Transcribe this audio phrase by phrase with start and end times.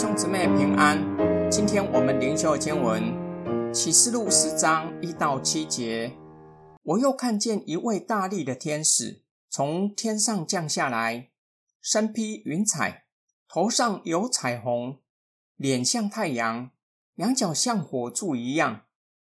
[0.00, 0.98] 兄姊妹平安。
[1.50, 6.16] 今天我们灵修经文启示录十章一到七节。
[6.82, 11.28] 我又看见一位大力的天使从天上降下来，
[11.82, 13.04] 身披云彩，
[13.46, 15.02] 头上有彩虹，
[15.56, 16.70] 脸像太阳，
[17.14, 18.86] 两脚像火柱一样，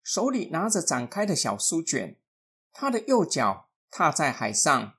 [0.01, 2.17] 手里拿着展开的小书卷。
[2.73, 4.93] 他的右脚踏在海上，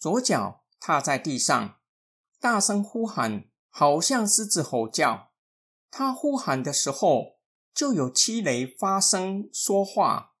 [0.00, 1.76] 左脚踏在地上，
[2.40, 3.44] 大声呼喊。
[3.74, 5.30] 好像狮子吼叫，
[5.90, 7.38] 他呼喊的时候，
[7.74, 10.34] 就有七雷发声说话。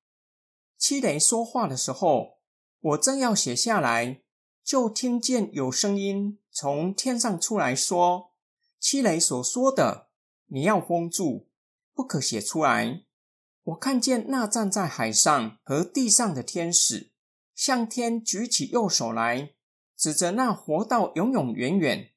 [0.76, 2.40] 七雷说话的时候，
[2.78, 4.20] 我正要写下来，
[4.62, 8.32] 就听见有声音从天上出来说
[8.78, 10.08] ：“七雷所说的，
[10.48, 11.48] 你要封住，
[11.94, 13.04] 不可写出来。”
[13.64, 17.12] 我看见那站在海上和地上的天使，
[17.54, 19.54] 向天举起右手来，
[19.96, 22.11] 指着那活到永永远远。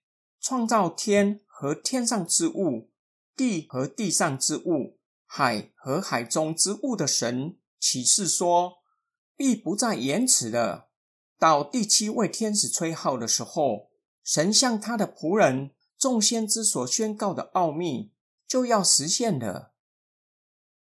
[0.47, 2.91] 创造天和天上之物，
[3.35, 8.73] 地和地上之物，海和海中之物的神启示说，
[9.35, 10.91] 必不再延迟了。
[11.39, 13.89] 到第七位天使吹号的时候，
[14.23, 18.11] 神向他的仆人众先知所宣告的奥秘
[18.47, 19.73] 就要实现了，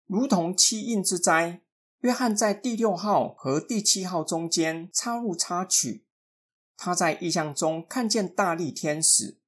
[0.06, 1.62] 如同七印之灾。
[2.02, 6.06] 约翰在第六号和第七号中间插入插曲，
[6.76, 9.40] 他在意象中看见大力天使。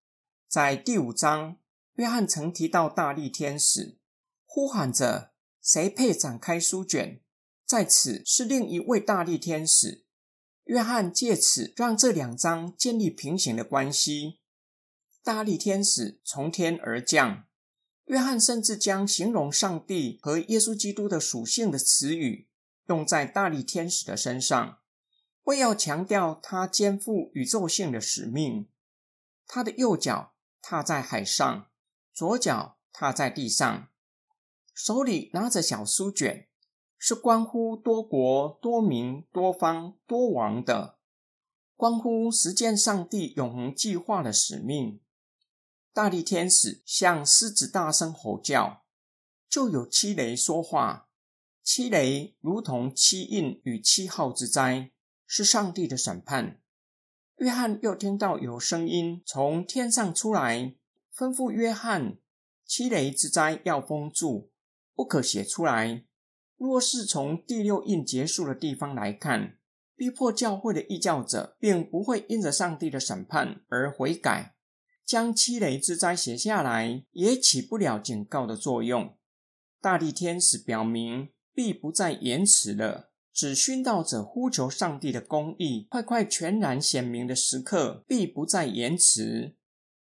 [0.50, 1.58] 在第五章，
[1.94, 4.00] 约翰曾提到大力天使
[4.44, 5.30] 呼喊着
[5.62, 7.20] ：“谁配展开书卷？”
[7.64, 10.06] 在此是另一位大力天使。
[10.64, 14.40] 约翰借此让这两章建立平行的关系。
[15.22, 17.44] 大力天使从天而降，
[18.06, 22.48] 约翰甚至将形容上帝和耶稣基督的属性的词语
[22.88, 24.80] 用在大力天使的身上，
[25.44, 28.68] 为要强调他肩负宇宙性的使命。
[29.46, 30.34] 他的右脚。
[30.62, 31.69] 踏在海上，
[32.12, 33.89] 左脚踏在地上，
[34.74, 36.48] 手里拿着小书卷，
[36.98, 40.98] 是关乎多国、多民、多方、多王的，
[41.77, 45.01] 关乎实践上帝永恒计划的使命。
[45.92, 48.84] 大力天使向狮子大声吼叫，
[49.48, 51.08] 就有七雷说话。
[51.63, 54.92] 七雷如同七印与七号之灾，
[55.27, 56.59] 是上帝的审判。
[57.40, 60.74] 约翰又听到有声音从天上出来，
[61.17, 62.18] 吩咐约翰：
[62.67, 64.51] 七雷之灾要封住，
[64.95, 66.05] 不可写出来。
[66.58, 69.56] 若是从第六印结束的地方来看，
[69.96, 74.55] 逼迫教会的异教者，并不会因着上帝的审判而悔改。
[75.07, 79.17] 将七雷之灾写下来，也起不了警告的作用。
[79.80, 83.09] 大地天使表明，必不再延迟了。
[83.33, 89.57] 指殉道者呼求上帝的公义快快全然显明的时刻，必不再延迟。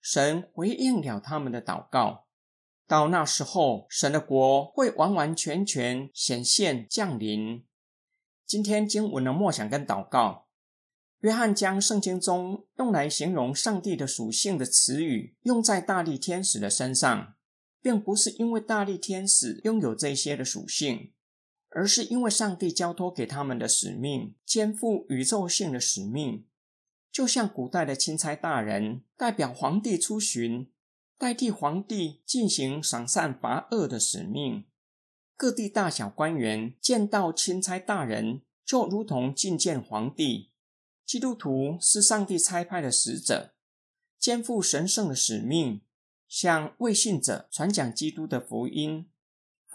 [0.00, 2.26] 神回应了他们的祷告。
[2.86, 7.64] 到那时候，神的国会完完全全显现降临。
[8.46, 10.48] 今天经文的默想跟祷告，
[11.20, 17.34] 约翰将圣经中用来形容上帝的属性的词语用在大力天使的身上，
[17.80, 21.12] 并不是因为大力天使拥有这些的属性。
[21.74, 26.46] 而是因为上帝交托给他们的使命，肩负宇宙性的使命，
[27.10, 30.70] 就像古代的钦差大人代表皇帝出巡，
[31.18, 34.64] 代替皇帝进行赏善罚恶的使命。
[35.36, 40.52] 各地大小官员见到钦差大人，就如同觐见皇帝。
[41.04, 43.52] 基督徒是上帝差派的使者，
[44.18, 45.80] 肩负神圣的使命，
[46.28, 49.06] 向未信者传讲基督的福音。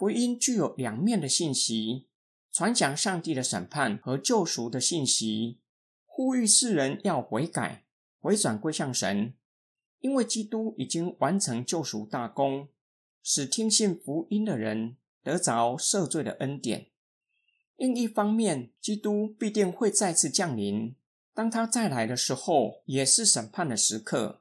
[0.00, 2.06] 福音具有两面的信息：
[2.50, 5.60] 传讲上帝的审判和救赎的信息，
[6.06, 7.84] 呼吁世人要悔改、
[8.18, 9.34] 回转归向神，
[9.98, 12.68] 因为基督已经完成救赎大功，
[13.22, 16.86] 使听信福音的人得着赦罪的恩典。
[17.76, 20.96] 另一方面，基督必定会再次降临，
[21.34, 24.40] 当他再来的时候，也是审判的时刻。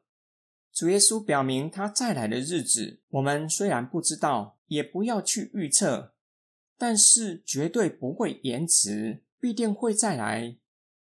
[0.72, 4.56] 主耶稣表明他再来的日子，我们虽然不知道。
[4.70, 6.14] 也不要去预测，
[6.78, 10.56] 但是绝对不会延迟，必定会再来。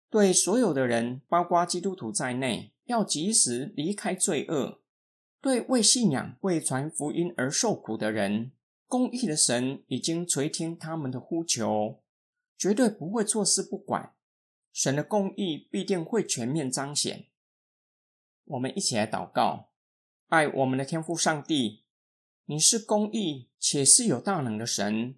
[0.09, 4.81] 对所有的人，包括基督徒在内，要及时离开罪恶。
[5.41, 8.51] 对为信仰、为传福音而受苦的人，
[8.88, 12.01] 公义的神已经垂听他们的呼求，
[12.57, 14.13] 绝对不会坐视不管。
[14.73, 17.27] 神的公义必定会全面彰显。
[18.45, 19.69] 我们一起来祷告，
[20.27, 21.83] 爱我们的天父上帝。
[22.51, 25.13] 你是公义且是有大能的神。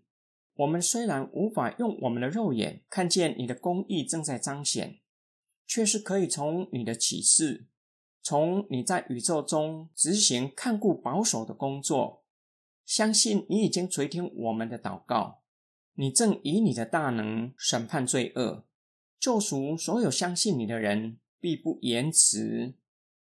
[0.54, 5.00] 我们虽然无法用我们的肉眼看见你的公义正在彰显，
[5.66, 7.68] 却是可以从你的启示
[8.22, 12.26] 从你在宇宙中执行看顾保守的工作，
[12.86, 15.40] 相信你已经垂听我们的祷告。
[15.94, 18.66] 你正以你的大能审判罪恶，
[19.18, 22.74] 救赎所有相信你的人，必不延迟。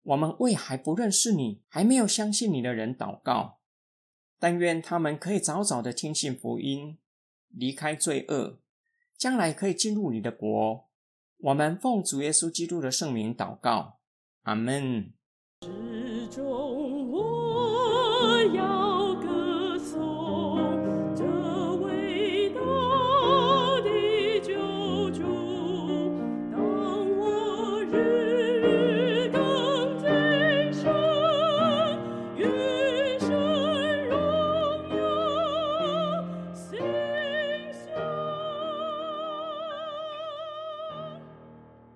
[0.02, 3.60] 我们为还不认识你、还没有相信你的人祷告，
[4.44, 6.98] 但愿他们可以早早的听信福音，
[7.48, 8.58] 离开罪恶，
[9.16, 10.86] 将来可以进入你的国。
[11.38, 14.00] 我们奉主耶稣基督的圣名祷告，
[14.42, 15.14] 阿门。
[17.10, 18.83] 我要。